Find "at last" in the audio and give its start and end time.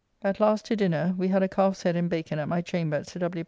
0.23-0.65